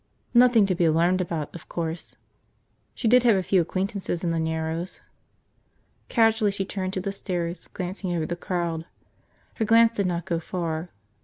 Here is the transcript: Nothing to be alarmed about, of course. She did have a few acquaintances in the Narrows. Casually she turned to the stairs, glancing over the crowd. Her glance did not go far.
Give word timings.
Nothing 0.33 0.65
to 0.65 0.73
be 0.73 0.83
alarmed 0.85 1.21
about, 1.21 1.53
of 1.53 1.69
course. 1.69 2.15
She 2.95 3.07
did 3.07 3.21
have 3.21 3.35
a 3.35 3.43
few 3.43 3.61
acquaintances 3.61 4.23
in 4.23 4.31
the 4.31 4.39
Narrows. 4.39 4.99
Casually 6.09 6.49
she 6.49 6.65
turned 6.65 6.93
to 6.93 7.01
the 7.01 7.11
stairs, 7.11 7.69
glancing 7.73 8.11
over 8.15 8.25
the 8.25 8.35
crowd. 8.35 8.87
Her 9.57 9.65
glance 9.65 9.91
did 9.91 10.07
not 10.07 10.25
go 10.25 10.39
far. 10.39 10.89